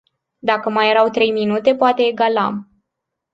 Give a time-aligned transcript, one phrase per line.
[0.39, 2.69] Dacă mai erau trei minute poate egalam.